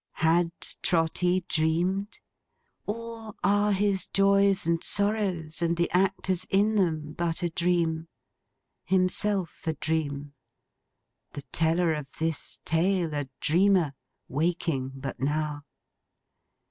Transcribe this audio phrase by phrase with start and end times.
[0.13, 0.49] Had
[0.81, 2.21] Trotty dreamed?
[2.87, 8.07] Or, are his joys and sorrows, and the actors in them, but a dream;
[8.83, 10.33] himself a dream;
[11.33, 13.93] the teller of this tale a dreamer,
[14.27, 15.65] waking but now?